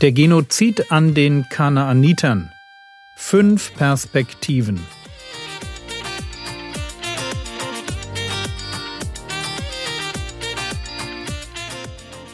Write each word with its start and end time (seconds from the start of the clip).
Der 0.00 0.10
Genozid 0.10 0.90
an 0.90 1.14
den 1.14 1.48
Kanaanitern. 1.48 2.50
Fünf 3.16 3.72
Perspektiven. 3.74 4.80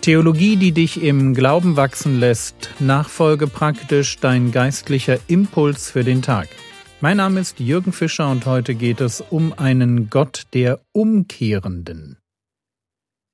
Theologie, 0.01 0.57
die 0.57 0.73
dich 0.73 1.03
im 1.03 1.35
Glauben 1.35 1.77
wachsen 1.77 2.19
lässt. 2.19 2.71
Nachfolge 2.81 3.47
praktisch 3.47 4.17
dein 4.17 4.53
geistlicher 4.53 5.19
Impuls 5.27 5.91
für 5.91 6.03
den 6.03 6.23
Tag. 6.23 6.49
Mein 7.03 7.19
Name 7.19 7.41
ist 7.41 7.61
Jürgen 7.61 7.93
Fischer 7.93 8.31
und 8.31 8.47
heute 8.47 8.75
geht 8.75 9.03
es 9.03 9.21
um 9.21 9.53
einen 9.53 10.09
Gott 10.09 10.45
der 10.55 10.81
Umkehrenden. 10.93 12.20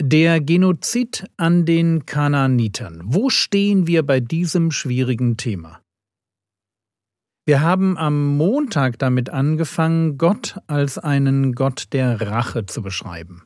Der 0.03 0.41
Genozid 0.41 1.25
an 1.39 1.65
den 1.65 2.05
Kanaanitern. 2.05 3.01
Wo 3.05 3.31
stehen 3.31 3.87
wir 3.87 4.05
bei 4.05 4.21
diesem 4.21 4.71
schwierigen 4.71 5.39
Thema? 5.39 5.81
Wir 7.47 7.63
haben 7.63 7.97
am 7.97 8.37
Montag 8.37 8.99
damit 8.99 9.31
angefangen, 9.31 10.19
Gott 10.19 10.59
als 10.67 10.99
einen 10.99 11.55
Gott 11.55 11.93
der 11.93 12.21
Rache 12.21 12.67
zu 12.67 12.83
beschreiben. 12.83 13.45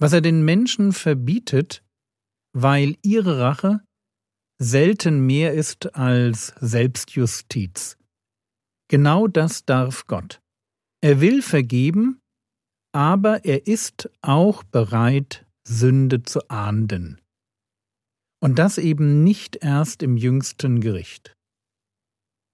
Was 0.00 0.12
er 0.12 0.20
den 0.20 0.44
Menschen 0.44 0.92
verbietet, 0.92 1.84
weil 2.52 2.96
ihre 3.02 3.38
Rache 3.38 3.80
selten 4.58 5.26
mehr 5.26 5.52
ist 5.52 5.94
als 5.94 6.54
Selbstjustiz. 6.60 7.98
Genau 8.88 9.28
das 9.28 9.64
darf 9.64 10.06
Gott. 10.06 10.40
Er 11.00 11.20
will 11.20 11.40
vergeben, 11.40 12.20
aber 12.92 13.44
er 13.44 13.66
ist 13.66 14.10
auch 14.22 14.62
bereit, 14.64 15.43
Sünde 15.66 16.22
zu 16.22 16.48
ahnden. 16.48 17.20
Und 18.40 18.58
das 18.58 18.78
eben 18.78 19.24
nicht 19.24 19.56
erst 19.56 20.02
im 20.02 20.16
jüngsten 20.16 20.80
Gericht. 20.80 21.34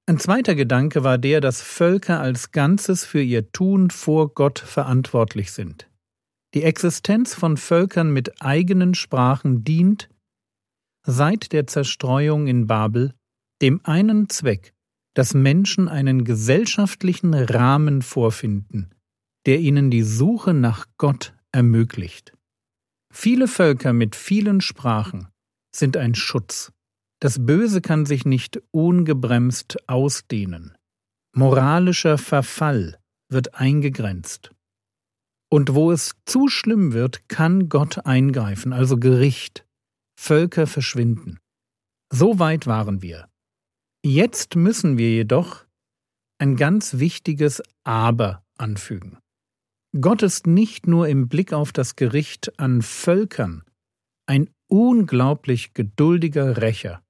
Ein 0.06 0.18
zweiter 0.18 0.54
Gedanke 0.54 1.04
war 1.04 1.18
der, 1.18 1.40
dass 1.40 1.62
Völker 1.62 2.20
als 2.20 2.52
Ganzes 2.52 3.04
für 3.04 3.22
ihr 3.22 3.52
Tun 3.52 3.90
vor 3.90 4.34
Gott 4.34 4.58
verantwortlich 4.58 5.52
sind. 5.52 5.88
Die 6.54 6.64
Existenz 6.64 7.34
von 7.34 7.56
Völkern 7.56 8.12
mit 8.12 8.42
eigenen 8.42 8.94
Sprachen 8.94 9.62
dient, 9.62 10.08
seit 11.06 11.52
der 11.52 11.66
Zerstreuung 11.66 12.48
in 12.48 12.66
Babel, 12.66 13.14
dem 13.62 13.80
einen 13.84 14.28
Zweck, 14.28 14.72
dass 15.14 15.34
Menschen 15.34 15.88
einen 15.88 16.24
gesellschaftlichen 16.24 17.34
Rahmen 17.34 18.02
vorfinden, 18.02 18.94
der 19.46 19.60
ihnen 19.60 19.90
die 19.90 20.02
Suche 20.02 20.54
nach 20.54 20.86
Gott 20.98 21.34
ermöglicht. 21.52 22.32
Viele 23.12 23.48
Völker 23.48 23.92
mit 23.92 24.16
vielen 24.16 24.60
Sprachen 24.60 25.28
sind 25.74 25.96
ein 25.96 26.14
Schutz. 26.14 26.72
Das 27.20 27.44
Böse 27.44 27.80
kann 27.80 28.06
sich 28.06 28.24
nicht 28.24 28.62
ungebremst 28.70 29.88
ausdehnen. 29.88 30.76
Moralischer 31.34 32.18
Verfall 32.18 32.98
wird 33.28 33.54
eingegrenzt. 33.54 34.52
Und 35.52 35.74
wo 35.74 35.90
es 35.90 36.12
zu 36.26 36.48
schlimm 36.48 36.92
wird, 36.92 37.28
kann 37.28 37.68
Gott 37.68 38.06
eingreifen, 38.06 38.72
also 38.72 38.96
Gericht. 38.96 39.66
Völker 40.18 40.66
verschwinden. 40.66 41.38
So 42.12 42.38
weit 42.38 42.66
waren 42.66 43.02
wir. 43.02 43.28
Jetzt 44.04 44.56
müssen 44.56 44.96
wir 44.96 45.10
jedoch 45.10 45.66
ein 46.38 46.56
ganz 46.56 46.98
wichtiges 46.98 47.62
Aber 47.84 48.44
anfügen. 48.56 49.18
Gott 49.98 50.22
ist 50.22 50.46
nicht 50.46 50.86
nur 50.86 51.08
im 51.08 51.28
Blick 51.28 51.52
auf 51.52 51.72
das 51.72 51.96
Gericht 51.96 52.58
an 52.60 52.82
Völkern 52.82 53.64
ein 54.26 54.48
unglaublich 54.68 55.74
geduldiger 55.74 56.62
Rächer. 56.62 57.02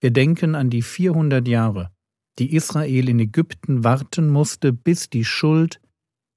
Wir 0.00 0.10
denken 0.10 0.54
an 0.54 0.68
die 0.68 0.82
400 0.82 1.48
Jahre, 1.48 1.90
die 2.38 2.54
Israel 2.54 3.08
in 3.08 3.18
Ägypten 3.18 3.84
warten 3.84 4.28
musste, 4.28 4.74
bis 4.74 5.08
die 5.08 5.24
Schuld 5.24 5.80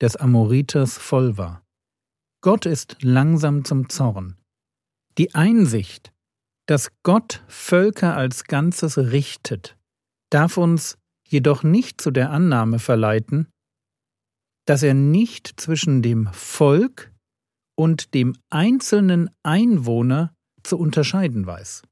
des 0.02 0.16
Amoriters 0.16 0.98
voll 0.98 1.38
war. 1.38 1.66
Gott 2.42 2.66
ist 2.66 2.98
langsam 3.02 3.66
zum 3.66 3.90
Zorn. 3.90 4.38
Die 5.18 5.36
Einsicht, 5.36 6.14
dass 6.68 6.92
Gott 7.04 7.44
Völker 7.48 8.16
als 8.16 8.46
Ganzes 8.46 8.98
richtet, 8.98 9.78
darf 10.30 10.56
uns 10.56 10.98
jedoch 11.28 11.64
nicht 11.64 12.00
zu 12.00 12.12
der 12.12 12.32
Annahme 12.32 12.80
verleiten, 12.80 13.48
dass 14.66 14.84
er 14.84 14.94
nicht 14.94 15.60
zwischen 15.60 16.02
dem 16.02 16.28
Volk 16.34 17.14
und 17.78 18.14
dem 18.14 18.36
einzelnen 18.50 19.30
Einwohner 19.44 20.34
zu 20.64 20.78
unterscheiden 20.78 21.46
weiß. 21.46 21.84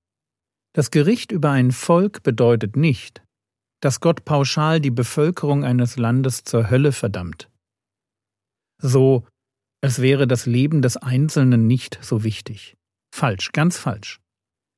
Das 0.74 0.90
Gericht 0.90 1.32
über 1.32 1.52
ein 1.52 1.72
Volk 1.72 2.24
bedeutet 2.24 2.76
nicht, 2.76 3.24
dass 3.82 4.00
Gott 4.00 4.26
pauschal 4.26 4.80
die 4.80 4.92
Bevölkerung 4.92 5.64
eines 5.64 5.98
Landes 5.98 6.44
zur 6.44 6.70
Hölle 6.70 6.92
verdammt. 6.92 7.50
So, 8.82 9.28
als 9.82 10.02
wäre 10.02 10.26
das 10.26 10.46
Leben 10.46 10.82
des 10.82 10.98
Einzelnen 10.98 11.68
nicht 11.68 12.00
so 12.02 12.24
wichtig. 12.24 12.76
Falsch, 13.14 13.52
ganz 13.52 13.78
falsch. 13.78 14.20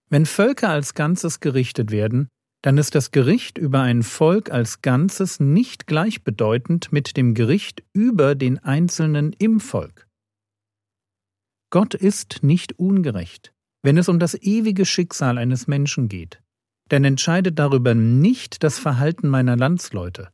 Wenn 0.10 0.26
Völker 0.26 0.70
als 0.70 0.96
Ganzes 0.96 1.40
gerichtet 1.40 1.92
werden, 1.92 2.28
dann 2.66 2.80
ist 2.80 2.96
das 2.96 3.12
Gericht 3.12 3.60
über 3.60 3.82
ein 3.82 4.02
Volk 4.02 4.50
als 4.50 4.82
Ganzes 4.82 5.40
nicht 5.40 5.86
gleichbedeutend 5.86 6.92
mit 6.92 7.16
dem 7.16 7.36
Gericht 7.36 7.84
über 7.94 8.34
den 8.34 8.58
Einzelnen 8.58 9.34
im 9.34 9.60
Volk. 9.60 10.08
Gott 11.70 11.94
ist 11.94 12.40
nicht 12.42 12.80
ungerecht, 12.80 13.54
wenn 13.84 14.00
es 14.00 14.10
um 14.10 14.18
das 14.18 14.34
ewige 14.34 14.84
Schicksal 14.84 15.38
eines 15.38 15.68
Menschen 15.68 16.10
geht, 16.10 16.42
denn 16.90 17.06
entscheidet 17.06 17.60
darüber 17.60 17.94
nicht 17.94 18.64
das 18.64 18.80
Verhalten 18.80 19.30
meiner 19.30 19.56
Landsleute, 19.56 20.32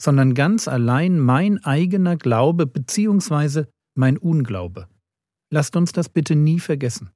sondern 0.00 0.32
ganz 0.32 0.68
allein 0.68 1.18
mein 1.18 1.62
eigener 1.62 2.16
Glaube 2.16 2.66
bzw. 2.66 3.66
mein 3.94 4.16
Unglaube. 4.16 4.88
Lasst 5.52 5.76
uns 5.76 5.92
das 5.92 6.08
bitte 6.08 6.34
nie 6.34 6.60
vergessen. 6.60 7.10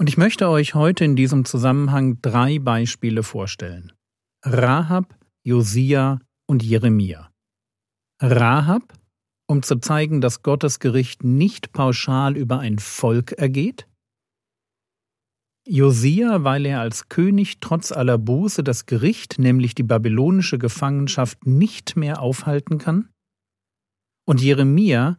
Und 0.00 0.08
ich 0.08 0.16
möchte 0.16 0.48
euch 0.48 0.74
heute 0.74 1.04
in 1.04 1.14
diesem 1.14 1.44
Zusammenhang 1.44 2.22
drei 2.22 2.58
Beispiele 2.58 3.22
vorstellen. 3.22 3.92
Rahab, 4.42 5.14
Josia 5.42 6.20
und 6.46 6.62
Jeremia. 6.62 7.30
Rahab, 8.18 8.94
um 9.46 9.62
zu 9.62 9.76
zeigen, 9.76 10.22
dass 10.22 10.42
Gottes 10.42 10.78
Gericht 10.78 11.22
nicht 11.22 11.74
pauschal 11.74 12.38
über 12.38 12.60
ein 12.60 12.78
Volk 12.78 13.32
ergeht. 13.32 13.86
Josia, 15.68 16.44
weil 16.44 16.64
er 16.64 16.80
als 16.80 17.10
König 17.10 17.60
trotz 17.60 17.92
aller 17.92 18.16
Buße 18.16 18.64
das 18.64 18.86
Gericht, 18.86 19.38
nämlich 19.38 19.74
die 19.74 19.82
babylonische 19.82 20.56
Gefangenschaft, 20.56 21.44
nicht 21.44 21.96
mehr 21.96 22.22
aufhalten 22.22 22.78
kann. 22.78 23.10
Und 24.26 24.40
Jeremia, 24.40 25.18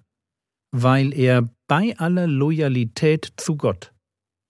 weil 0.72 1.14
er 1.14 1.48
bei 1.68 1.96
aller 2.00 2.26
Loyalität 2.26 3.32
zu 3.38 3.58
Gott 3.58 3.94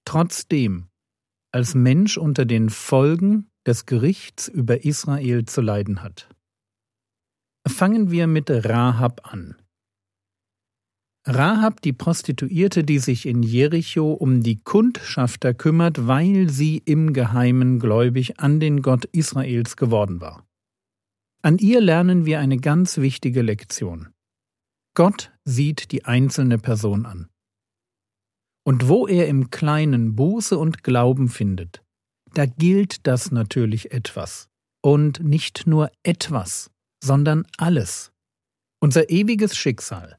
trotzdem 0.05 0.87
als 1.51 1.75
Mensch 1.75 2.17
unter 2.17 2.45
den 2.45 2.69
Folgen 2.69 3.49
des 3.65 3.85
Gerichts 3.85 4.47
über 4.47 4.83
Israel 4.85 5.45
zu 5.45 5.61
leiden 5.61 6.01
hat. 6.01 6.29
Fangen 7.67 8.09
wir 8.09 8.27
mit 8.27 8.49
Rahab 8.49 9.31
an. 9.31 9.55
Rahab, 11.27 11.81
die 11.81 11.93
Prostituierte, 11.93 12.83
die 12.83 12.97
sich 12.97 13.27
in 13.27 13.43
Jericho 13.43 14.13
um 14.13 14.41
die 14.41 14.59
Kundschafter 14.63 15.53
kümmert, 15.53 16.07
weil 16.07 16.49
sie 16.49 16.81
im 16.83 17.13
Geheimen 17.13 17.79
gläubig 17.79 18.39
an 18.39 18.59
den 18.59 18.81
Gott 18.81 19.05
Israels 19.05 19.77
geworden 19.77 20.19
war. 20.19 20.47
An 21.43 21.59
ihr 21.59 21.79
lernen 21.79 22.25
wir 22.25 22.39
eine 22.39 22.57
ganz 22.57 22.97
wichtige 22.97 23.43
Lektion. 23.43 24.09
Gott 24.95 25.31
sieht 25.43 25.91
die 25.91 26.05
einzelne 26.05 26.57
Person 26.57 27.05
an. 27.05 27.30
Und 28.63 28.87
wo 28.87 29.07
er 29.07 29.27
im 29.27 29.49
Kleinen 29.49 30.15
Buße 30.15 30.57
und 30.57 30.83
Glauben 30.83 31.29
findet, 31.29 31.83
da 32.33 32.45
gilt 32.45 33.07
das 33.07 33.31
natürlich 33.31 33.91
etwas. 33.91 34.47
Und 34.83 35.19
nicht 35.19 35.67
nur 35.67 35.91
etwas, 36.03 36.71
sondern 37.03 37.45
alles. 37.57 38.11
Unser 38.81 39.09
ewiges 39.09 39.55
Schicksal 39.55 40.17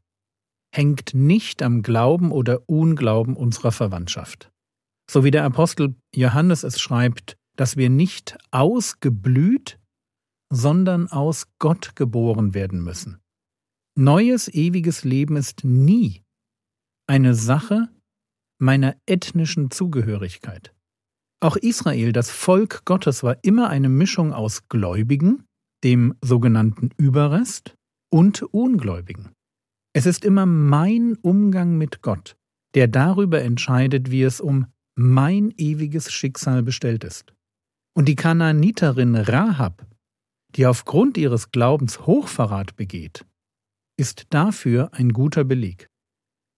hängt 0.72 1.14
nicht 1.14 1.62
am 1.62 1.82
Glauben 1.82 2.30
oder 2.30 2.68
Unglauben 2.68 3.36
unserer 3.36 3.72
Verwandtschaft. 3.72 4.52
So 5.10 5.24
wie 5.24 5.30
der 5.30 5.44
Apostel 5.44 5.94
Johannes 6.14 6.62
es 6.62 6.80
schreibt, 6.80 7.36
dass 7.56 7.76
wir 7.76 7.90
nicht 7.90 8.38
ausgeblüht, 8.50 9.78
sondern 10.50 11.08
aus 11.08 11.46
Gott 11.58 11.96
geboren 11.96 12.54
werden 12.54 12.82
müssen. 12.82 13.20
Neues 13.98 14.48
ewiges 14.48 15.04
Leben 15.04 15.36
ist 15.36 15.64
nie 15.64 16.22
eine 17.06 17.34
Sache 17.34 17.88
meiner 18.62 18.96
ethnischen 19.06 19.70
Zugehörigkeit. 19.70 20.72
Auch 21.40 21.56
Israel, 21.56 22.12
das 22.12 22.30
Volk 22.30 22.84
Gottes, 22.84 23.24
war 23.24 23.36
immer 23.42 23.68
eine 23.68 23.88
Mischung 23.88 24.32
aus 24.32 24.68
Gläubigen, 24.68 25.44
dem 25.82 26.14
sogenannten 26.22 26.90
Überrest, 26.96 27.74
und 28.10 28.42
Ungläubigen. 28.42 29.30
Es 29.94 30.06
ist 30.06 30.24
immer 30.24 30.46
mein 30.46 31.16
Umgang 31.22 31.76
mit 31.76 32.02
Gott, 32.02 32.36
der 32.74 32.86
darüber 32.86 33.42
entscheidet, 33.42 34.10
wie 34.10 34.22
es 34.22 34.40
um 34.40 34.66
mein 34.94 35.52
ewiges 35.56 36.12
Schicksal 36.12 36.62
bestellt 36.62 37.04
ist. 37.04 37.34
Und 37.94 38.06
die 38.06 38.16
Kanaaniterin 38.16 39.16
Rahab, 39.16 39.86
die 40.54 40.66
aufgrund 40.66 41.16
ihres 41.16 41.50
Glaubens 41.50 42.06
Hochverrat 42.06 42.76
begeht, 42.76 43.26
ist 43.98 44.26
dafür 44.30 44.90
ein 44.92 45.12
guter 45.12 45.44
Beleg. 45.44 45.88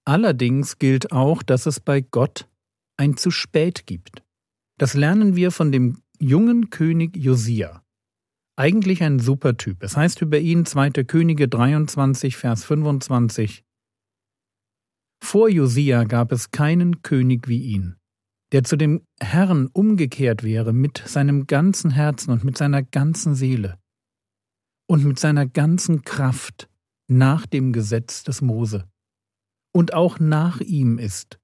Allerdings 0.05 0.79
gilt 0.79 1.13
auch, 1.13 1.43
dass 1.43 1.67
es 1.67 1.81
bei 1.81 2.01
Gott 2.03 2.49
ein 2.97 3.17
zu 3.17 3.31
spät 3.31 3.87
gibt. 3.87 4.23
Das 4.79 4.95
lernen 4.95 5.37
wir 5.37 5.51
von 5.51 5.73
dem 5.73 6.03
jungen 6.19 6.71
König 6.71 7.17
Josia. 7.17 7.83
Eigentlich 8.57 9.03
ein 9.03 9.19
super 9.19 9.57
Typ. 9.57 9.83
Es 9.83 9.97
heißt 9.97 10.21
über 10.23 10.39
ihn 10.39 10.67
2. 10.67 10.91
Könige 11.05 11.49
23, 11.49 12.37
Vers 12.37 12.65
25. 12.65 13.65
Vor 15.23 15.49
Josia 15.49 16.05
gab 16.05 16.33
es 16.33 16.51
keinen 16.51 17.03
König 17.03 17.49
wie 17.49 17.63
ihn, 17.63 17.97
der 18.53 18.63
zu 18.63 18.77
dem 18.77 19.03
Herrn 19.21 19.69
umgekehrt 19.73 20.45
wäre 20.45 20.73
mit 20.73 20.99
seinem 20.99 21.47
ganzen 21.47 21.91
Herzen 21.91 22.31
und 22.31 22.45
mit 22.45 22.59
seiner 22.59 22.83
ganzen 22.83 23.35
Seele 23.35 23.79
und 24.87 25.05
mit 25.05 25.19
seiner 25.19 25.47
ganzen 25.47 26.03
Kraft 26.03 26.69
nach 27.09 27.47
dem 27.47 27.73
Gesetz 27.73 28.23
des 28.23 28.43
Mose. 28.43 28.87
Und 29.75 29.93
auch 29.93 30.19
nach 30.19 30.61
ihm 30.61 30.99
ist 30.99 31.39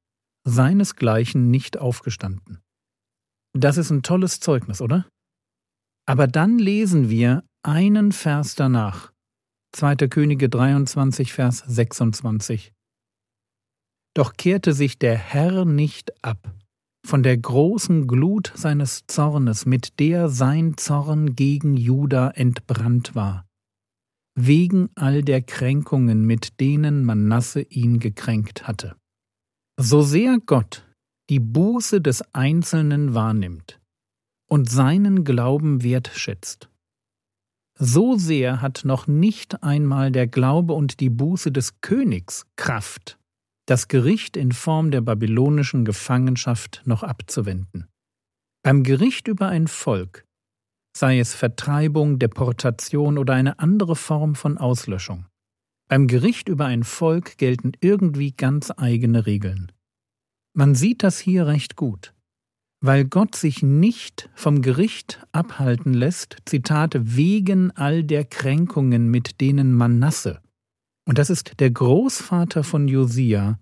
seinesgleichen 0.45 1.51
nicht 1.51 1.79
aufgestanden. 1.79 2.61
Das 3.53 3.77
ist 3.77 3.91
ein 3.91 4.03
tolles 4.03 4.41
Zeugnis, 4.41 4.81
oder? 4.81 5.09
Aber 6.07 6.27
dann 6.27 6.59
lesen 6.59 7.11
wir 7.11 7.45
einen 7.63 8.13
Vers 8.13 8.55
danach. 8.55 9.13
2. 9.73 9.97
Könige 10.09 10.49
23, 10.49 11.33
Vers 11.33 11.65
26. 11.67 12.73
Doch 14.15 14.35
kehrte 14.35 14.73
sich 14.73 14.99
der 14.99 15.17
Herr 15.17 15.65
nicht 15.65 16.25
ab 16.25 16.55
von 17.07 17.23
der 17.23 17.37
großen 17.37 18.07
Glut 18.07 18.53
seines 18.55 19.07
Zornes, 19.07 19.67
mit 19.67 19.99
der 19.99 20.29
sein 20.29 20.77
Zorn 20.77 21.35
gegen 21.35 21.77
Juda 21.77 22.31
entbrannt 22.31 23.15
war, 23.15 23.47
wegen 24.35 24.91
all 24.95 25.23
der 25.23 25.43
Kränkungen, 25.43 26.25
mit 26.25 26.61
denen 26.61 27.05
Manasse 27.05 27.63
ihn 27.63 27.99
gekränkt 27.99 28.67
hatte. 28.67 28.97
So 29.79 30.03
sehr 30.03 30.39
Gott 30.45 30.85
die 31.31 31.39
Buße 31.39 32.01
des 32.01 32.23
Einzelnen 32.35 33.15
wahrnimmt, 33.15 33.81
und 34.51 34.69
seinen 34.69 35.23
Glauben 35.23 35.85
wertschätzt. 35.85 36.69
So 37.79 38.17
sehr 38.17 38.61
hat 38.61 38.83
noch 38.85 39.07
nicht 39.07 39.63
einmal 39.63 40.11
der 40.11 40.27
Glaube 40.27 40.75
und 40.75 40.99
die 40.99 41.09
Buße 41.09 41.53
des 41.53 41.81
Königs 41.81 42.47
Kraft, 42.57 43.17
das 43.67 43.87
Gericht 43.87 44.37
in 44.37 44.51
Form 44.51 44.91
der 44.91 45.03
babylonischen 45.03 45.85
Gefangenschaft 45.85 46.83
noch 46.85 47.05
abzuwenden. 47.05 47.87
Beim 48.65 48.83
Gericht 48.83 49.29
über 49.29 49.49
ein 49.49 49.69
Volk, 49.69 50.27
sei 50.97 51.19
es 51.19 51.35
Vertreibung, 51.35 52.19
Deportation 52.19 53.19
oder 53.19 53.35
eine 53.35 53.59
andere 53.59 53.97
Form 53.97 54.35
von 54.35 54.59
Auslöschung, 54.59 55.27
beim 55.89 56.07
Gericht 56.07 56.49
über 56.49 56.67
ein 56.67 56.85
Volk 56.85 57.39
gelten 57.39 57.73
irgendwie 57.81 58.33
ganz 58.33 58.73
eigene 58.77 59.27
Regeln. 59.27 59.73
Man 60.53 60.75
sieht 60.75 61.03
das 61.03 61.19
hier 61.19 61.47
recht 61.47 61.77
gut 61.77 62.13
weil 62.81 63.05
Gott 63.05 63.37
sich 63.37 63.63
nicht 63.63 64.31
vom 64.35 64.63
Gericht 64.63 65.23
abhalten 65.33 65.93
lässt, 65.93 66.39
Zitate, 66.47 67.15
wegen 67.15 67.71
all 67.73 68.05
der 68.05 68.25
Kränkungen, 68.25 69.11
mit 69.11 69.41
denen 69.41 69.75
Manasse, 69.75 70.41
und 71.07 71.19
das 71.19 71.29
ist 71.29 71.61
der 71.61 71.71
Großvater 71.71 72.65
von 72.65 72.89
Josia, 72.89 73.59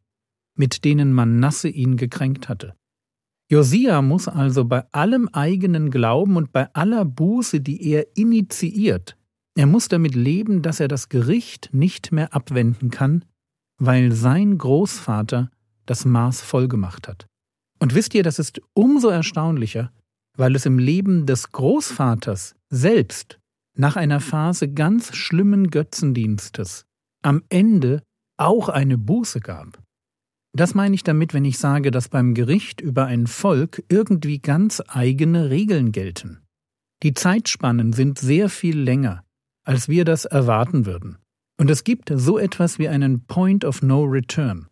mit 0.54 0.84
denen 0.84 1.12
Manasse 1.12 1.68
ihn 1.68 1.96
gekränkt 1.96 2.48
hatte. 2.48 2.74
Josia 3.50 4.02
muss 4.02 4.28
also 4.28 4.64
bei 4.64 4.84
allem 4.92 5.28
eigenen 5.32 5.90
Glauben 5.90 6.36
und 6.36 6.52
bei 6.52 6.72
aller 6.74 7.04
Buße, 7.04 7.60
die 7.60 7.82
er 7.90 8.16
initiiert, 8.16 9.16
er 9.58 9.66
muss 9.66 9.88
damit 9.88 10.14
leben, 10.14 10.62
dass 10.62 10.78
er 10.78 10.86
das 10.86 11.08
Gericht 11.08 11.70
nicht 11.72 12.12
mehr 12.12 12.32
abwenden 12.32 12.90
kann, 12.90 13.24
weil 13.80 14.12
sein 14.12 14.56
Großvater 14.56 15.50
das 15.84 16.04
Maß 16.04 16.42
vollgemacht 16.42 17.08
hat. 17.08 17.26
Und 17.80 17.94
wisst 17.94 18.14
ihr, 18.14 18.22
das 18.22 18.38
ist 18.38 18.60
umso 18.74 19.08
erstaunlicher, 19.08 19.90
weil 20.36 20.54
es 20.54 20.64
im 20.64 20.78
Leben 20.78 21.26
des 21.26 21.50
Großvaters 21.50 22.54
selbst 22.70 23.40
nach 23.76 23.96
einer 23.96 24.20
Phase 24.20 24.68
ganz 24.72 25.16
schlimmen 25.16 25.70
Götzendienstes 25.70 26.84
am 27.22 27.42
Ende 27.48 28.02
auch 28.36 28.68
eine 28.68 28.96
Buße 28.96 29.40
gab. 29.40 29.82
Das 30.56 30.74
meine 30.74 30.94
ich 30.94 31.02
damit, 31.02 31.34
wenn 31.34 31.44
ich 31.44 31.58
sage, 31.58 31.90
dass 31.90 32.08
beim 32.08 32.34
Gericht 32.34 32.80
über 32.80 33.06
ein 33.06 33.26
Volk 33.26 33.82
irgendwie 33.88 34.38
ganz 34.38 34.82
eigene 34.88 35.50
Regeln 35.50 35.92
gelten. 35.92 36.40
Die 37.02 37.14
Zeitspannen 37.14 37.92
sind 37.92 38.18
sehr 38.18 38.48
viel 38.48 38.78
länger, 38.78 39.24
als 39.64 39.88
wir 39.88 40.04
das 40.04 40.24
erwarten 40.24 40.86
würden. 40.86 41.18
Und 41.60 41.70
es 41.70 41.84
gibt 41.84 42.10
so 42.14 42.38
etwas 42.38 42.78
wie 42.78 42.88
einen 42.88 43.26
Point 43.26 43.64
of 43.64 43.82
No 43.82 44.04
Return. 44.04 44.68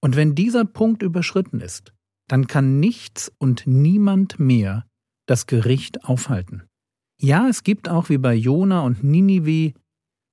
Und 0.00 0.16
wenn 0.16 0.34
dieser 0.34 0.64
Punkt 0.64 1.02
überschritten 1.02 1.60
ist, 1.60 1.92
dann 2.28 2.46
kann 2.46 2.80
nichts 2.80 3.32
und 3.38 3.66
niemand 3.66 4.38
mehr 4.38 4.86
das 5.26 5.46
Gericht 5.46 6.04
aufhalten. 6.04 6.64
Ja, 7.20 7.48
es 7.48 7.62
gibt 7.64 7.88
auch 7.88 8.08
wie 8.08 8.18
bei 8.18 8.34
Jona 8.34 8.82
und 8.82 9.02
Ninive 9.02 9.74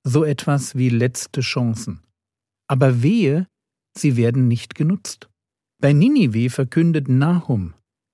so 0.04 0.24
etwas 0.24 0.76
wie 0.76 0.90
letzte 0.90 1.42
Chancen. 1.42 2.02
Aber 2.68 3.02
wehe, 3.02 3.48
sie 3.98 4.18
werden 4.18 4.48
nicht 4.48 4.76
genutzt. 4.76 5.30
Bei 5.82 5.94
Ninive 5.94 6.50
verkündet 6.50 7.10
Nahum, 7.10 7.74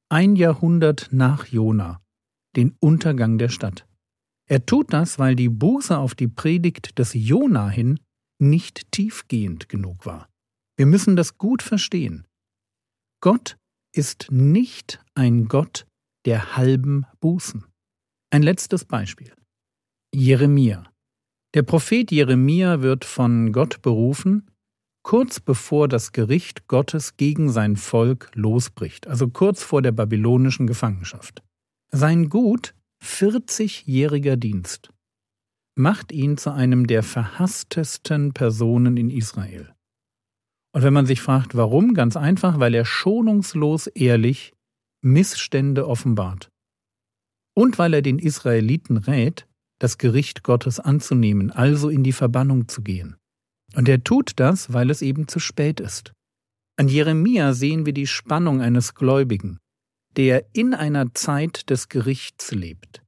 ein 0.10 0.36
Jahrhundert 0.36 1.10
nach 1.12 1.46
Jona, 1.46 2.02
den 2.56 2.76
Untergang 2.80 3.38
der 3.38 3.50
Stadt. 3.50 3.86
Er 4.48 4.66
tut 4.66 4.92
das, 4.94 5.20
weil 5.20 5.36
die 5.36 5.50
Buße 5.50 5.96
auf 5.98 6.16
die 6.16 6.28
Predigt 6.28 6.98
des 6.98 7.14
Jona 7.14 7.70
hin 7.70 8.00
nicht 8.40 8.92
tiefgehend 8.92 9.70
genug 9.70 10.06
war. 10.06 10.28
Wir 10.78 10.88
müssen 10.88 11.16
das 11.16 11.38
gut 11.38 11.62
verstehen. 11.62 12.26
Gott 13.22 13.58
ist 13.94 14.32
nicht 14.32 15.04
ein 15.14 15.48
Gott 15.48 15.86
der 16.26 16.56
halben 16.56 17.06
Bußen. 17.20 17.66
Ein 18.32 18.44
letztes 18.44 18.86
Beispiel. 18.86 19.34
Jeremia. 20.14 20.92
Der 21.54 21.64
Prophet 21.64 22.12
Jeremia 22.12 22.82
wird 22.82 23.06
von 23.06 23.52
Gott 23.52 23.82
berufen, 23.82 24.50
kurz 25.10 25.40
bevor 25.40 25.88
das 25.88 26.12
Gericht 26.12 26.68
Gottes 26.68 27.18
gegen 27.18 27.50
sein 27.50 27.78
Volk 27.78 28.30
losbricht, 28.36 29.08
also 29.08 29.28
kurz 29.28 29.64
vor 29.64 29.82
der 29.82 29.92
babylonischen 29.92 30.68
Gefangenschaft. 30.68 31.42
Sein 31.92 32.30
gut 32.30 32.76
40-jähriger 33.04 34.36
Dienst 34.36 34.94
macht 35.74 36.12
ihn 36.12 36.38
zu 36.38 36.52
einem 36.52 36.86
der 36.86 37.02
verhasstesten 37.02 38.34
Personen 38.34 38.98
in 38.98 39.10
Israel. 39.10 39.74
Und 40.74 40.84
wenn 40.84 40.94
man 40.94 41.08
sich 41.08 41.22
fragt, 41.22 41.56
warum, 41.56 41.96
ganz 41.96 42.16
einfach, 42.16 42.60
weil 42.60 42.76
er 42.76 42.86
schonungslos 42.86 43.88
ehrlich 43.88 44.54
Missstände 45.02 45.88
offenbart. 45.88 46.52
Und 47.56 47.80
weil 47.80 47.96
er 47.96 48.04
den 48.04 48.20
Israeliten 48.20 48.98
rät, 48.98 49.48
das 49.80 49.98
Gericht 49.98 50.44
Gottes 50.44 50.80
anzunehmen, 50.80 51.50
also 51.50 51.90
in 51.90 52.04
die 52.04 52.14
Verbannung 52.14 52.68
zu 52.68 52.84
gehen. 52.84 53.16
Und 53.76 53.88
er 53.88 54.04
tut 54.04 54.34
das, 54.38 54.74
weil 54.74 54.90
es 54.90 55.02
eben 55.02 55.28
zu 55.28 55.40
spät 55.40 55.80
ist. 55.80 56.14
An 56.78 56.88
Jeremia 56.88 57.54
sehen 57.54 57.86
wir 57.86 57.94
die 57.94 58.08
Spannung 58.08 58.62
eines 58.62 58.96
Gläubigen, 58.96 59.60
der 60.16 60.46
in 60.54 60.74
einer 60.74 61.14
Zeit 61.14 61.70
des 61.70 61.90
Gerichts 61.90 62.52
lebt. 62.52 63.04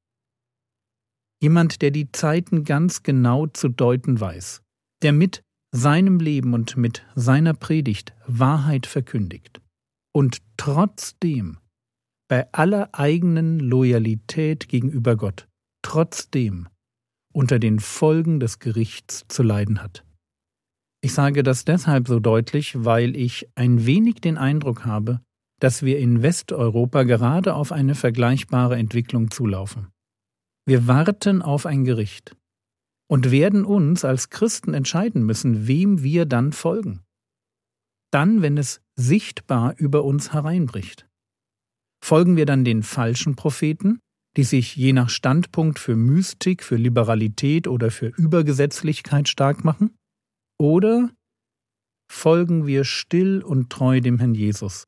Jemand, 1.42 1.82
der 1.82 1.92
die 1.92 2.12
Zeiten 2.12 2.64
ganz 2.64 3.02
genau 3.02 3.48
zu 3.48 3.70
deuten 3.70 4.20
weiß, 4.20 4.62
der 5.02 5.14
mit 5.14 5.42
seinem 5.74 6.20
Leben 6.20 6.54
und 6.54 6.78
mit 6.78 7.06
seiner 7.16 7.54
Predigt 7.54 8.14
Wahrheit 8.28 8.86
verkündigt 8.86 9.62
und 10.14 10.40
trotzdem 10.58 11.58
bei 12.28 12.52
aller 12.54 12.90
eigenen 12.94 13.60
Loyalität 13.60 14.70
gegenüber 14.70 15.16
Gott, 15.16 15.48
trotzdem 15.82 16.68
unter 17.34 17.58
den 17.58 17.80
Folgen 17.80 18.40
des 18.40 18.60
Gerichts 18.60 19.26
zu 19.28 19.44
leiden 19.44 19.82
hat. 19.82 20.06
Ich 21.02 21.14
sage 21.14 21.44
das 21.44 21.66
deshalb 21.66 22.08
so 22.08 22.20
deutlich, 22.20 22.74
weil 22.84 23.16
ich 23.16 23.50
ein 23.56 23.86
wenig 23.86 24.22
den 24.22 24.38
Eindruck 24.38 24.86
habe, 24.86 25.22
dass 25.60 25.84
wir 25.84 26.00
in 26.00 26.22
Westeuropa 26.22 27.04
gerade 27.04 27.56
auf 27.56 27.72
eine 27.72 27.96
vergleichbare 27.96 28.76
Entwicklung 28.76 29.32
zulaufen. 29.32 29.88
Wir 30.66 30.88
warten 30.88 31.42
auf 31.42 31.66
ein 31.66 31.84
Gericht, 31.86 32.36
und 33.12 33.30
werden 33.30 33.66
uns 33.66 34.06
als 34.06 34.30
Christen 34.30 34.74
entscheiden 34.74 35.26
müssen, 35.26 35.68
wem 35.68 36.02
wir 36.02 36.26
dann 36.26 36.54
folgen. 36.54 37.02
Dann, 38.10 38.42
wenn 38.42 38.58
es 38.58 38.80
sichtbar 38.96 39.76
über 39.78 40.06
uns 40.06 40.32
hereinbricht. 40.32 41.10
Folgen 42.02 42.38
wir 42.38 42.46
dann 42.46 42.64
den 42.64 42.84
falschen 42.84 43.36
Propheten, 43.36 44.00
die 44.38 44.46
sich 44.46 44.78
je 44.78 44.94
nach 44.94 45.10
Standpunkt 45.10 45.78
für 45.78 45.98
Mystik, 45.98 46.64
für 46.64 46.78
Liberalität 46.78 47.68
oder 47.68 47.92
für 47.92 48.08
Übergesetzlichkeit 48.08 49.28
stark 49.28 49.66
machen? 49.66 49.94
Oder 50.62 51.10
folgen 52.08 52.68
wir 52.68 52.84
still 52.84 53.42
und 53.42 53.72
treu 53.72 54.00
dem 54.00 54.20
Herrn 54.20 54.36
Jesus, 54.36 54.86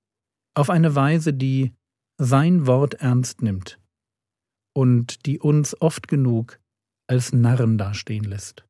auf 0.56 0.70
eine 0.70 0.94
Weise, 0.94 1.34
die 1.34 1.74
sein 2.22 2.68
Wort 2.68 2.94
ernst 2.94 3.42
nimmt 3.42 3.80
und 4.76 5.26
die 5.26 5.40
uns 5.40 5.82
oft 5.82 6.08
genug 6.08 6.60
als 7.10 7.34
Narren 7.34 7.80
dastehen 7.80 8.24
lässt. 8.24 8.68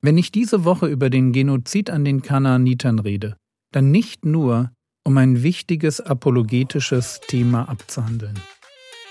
Wenn 0.00 0.16
ich 0.16 0.32
diese 0.32 0.64
Woche 0.64 0.86
über 0.86 1.10
den 1.10 1.32
Genozid 1.32 1.90
an 1.90 2.02
den 2.02 2.22
Kanaanitern 2.22 2.98
rede, 2.98 3.36
dann 3.70 3.90
nicht 3.90 4.24
nur, 4.24 4.72
um 5.04 5.18
ein 5.18 5.42
wichtiges 5.42 6.00
apologetisches 6.00 7.20
Thema 7.28 7.68
abzuhandeln, 7.68 8.40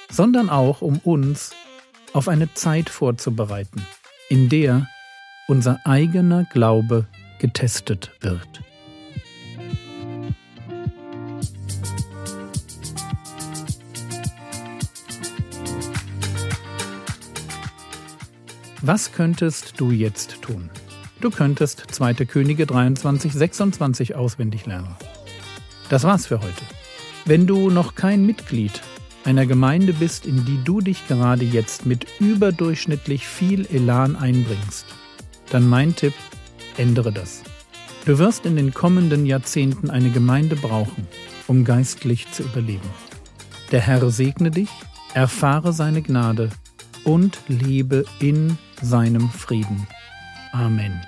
sondern 0.09 0.49
auch, 0.49 0.81
um 0.81 0.97
uns 0.97 1.53
auf 2.13 2.27
eine 2.27 2.51
Zeit 2.55 2.89
vorzubereiten, 2.89 3.85
in 4.27 4.49
der 4.49 4.87
unser 5.51 5.81
eigener 5.83 6.45
Glaube 6.45 7.07
getestet 7.37 8.09
wird. 8.21 8.61
Was 18.81 19.11
könntest 19.11 19.73
du 19.75 19.91
jetzt 19.91 20.41
tun? 20.41 20.69
Du 21.19 21.29
könntest 21.29 21.83
2. 21.91 22.13
Könige 22.13 22.65
23, 22.65 23.33
26 23.33 24.15
auswendig 24.15 24.65
lernen. 24.65 24.95
Das 25.89 26.05
war's 26.05 26.27
für 26.27 26.39
heute. 26.39 26.63
Wenn 27.25 27.45
du 27.45 27.69
noch 27.69 27.95
kein 27.95 28.25
Mitglied 28.25 28.79
einer 29.25 29.45
Gemeinde 29.45 29.91
bist, 29.91 30.25
in 30.25 30.45
die 30.45 30.63
du 30.63 30.79
dich 30.79 31.09
gerade 31.09 31.43
jetzt 31.43 31.85
mit 31.85 32.07
überdurchschnittlich 32.21 33.27
viel 33.27 33.65
Elan 33.65 34.15
einbringst, 34.15 34.85
dann 35.51 35.67
mein 35.67 35.95
Tipp, 35.95 36.13
ändere 36.77 37.11
das. 37.11 37.43
Du 38.05 38.17
wirst 38.17 38.45
in 38.45 38.55
den 38.55 38.73
kommenden 38.73 39.25
Jahrzehnten 39.25 39.89
eine 39.89 40.09
Gemeinde 40.09 40.55
brauchen, 40.55 41.07
um 41.47 41.63
geistlich 41.63 42.31
zu 42.31 42.43
überleben. 42.43 42.89
Der 43.71 43.81
Herr 43.81 44.09
segne 44.09 44.49
dich, 44.49 44.69
erfahre 45.13 45.71
seine 45.71 46.01
Gnade 46.01 46.49
und 47.03 47.37
lebe 47.47 48.05
in 48.19 48.57
seinem 48.81 49.29
Frieden. 49.29 49.87
Amen. 50.51 51.01